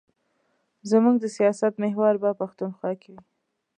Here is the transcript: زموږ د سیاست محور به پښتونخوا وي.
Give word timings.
زموږ 0.89 1.15
د 1.19 1.25
سیاست 1.35 1.73
محور 1.83 2.13
به 2.23 2.29
پښتونخوا 2.39 2.91
وي. 3.01 3.17